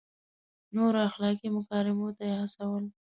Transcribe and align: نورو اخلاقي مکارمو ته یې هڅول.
نورو 0.75 0.99
اخلاقي 1.09 1.47
مکارمو 1.55 2.07
ته 2.17 2.23
یې 2.29 2.35
هڅول. 2.41 2.85